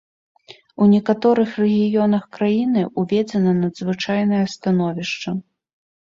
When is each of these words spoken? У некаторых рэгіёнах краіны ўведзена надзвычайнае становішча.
У 0.83 0.85
некаторых 0.93 1.49
рэгіёнах 1.63 2.23
краіны 2.37 2.81
ўведзена 3.01 3.51
надзвычайнае 3.59 4.41
становішча. 4.55 5.29